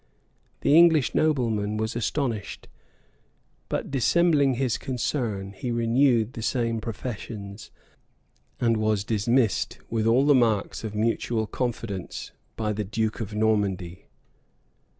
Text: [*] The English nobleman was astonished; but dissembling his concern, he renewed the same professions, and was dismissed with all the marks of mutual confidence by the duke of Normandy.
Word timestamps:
[*] 0.33 0.61
The 0.61 0.75
English 0.75 1.13
nobleman 1.13 1.77
was 1.77 1.95
astonished; 1.95 2.67
but 3.69 3.91
dissembling 3.91 4.55
his 4.55 4.79
concern, 4.79 5.53
he 5.53 5.69
renewed 5.69 6.33
the 6.33 6.41
same 6.41 6.81
professions, 6.81 7.69
and 8.59 8.77
was 8.77 9.03
dismissed 9.03 9.77
with 9.91 10.07
all 10.07 10.25
the 10.25 10.33
marks 10.33 10.83
of 10.83 10.95
mutual 10.95 11.45
confidence 11.45 12.31
by 12.55 12.73
the 12.73 12.83
duke 12.83 13.19
of 13.19 13.35
Normandy. 13.35 14.07